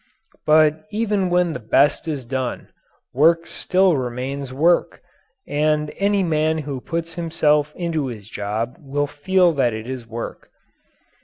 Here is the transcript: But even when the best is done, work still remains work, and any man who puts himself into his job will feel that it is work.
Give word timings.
But 0.47 0.85
even 0.89 1.29
when 1.29 1.53
the 1.53 1.59
best 1.59 2.07
is 2.07 2.25
done, 2.25 2.69
work 3.13 3.45
still 3.45 3.95
remains 3.97 4.51
work, 4.51 4.99
and 5.47 5.93
any 5.97 6.23
man 6.23 6.57
who 6.57 6.81
puts 6.81 7.13
himself 7.13 7.71
into 7.75 8.07
his 8.07 8.27
job 8.27 8.77
will 8.79 9.05
feel 9.05 9.53
that 9.53 9.73
it 9.73 9.87
is 9.87 10.07
work. 10.07 10.49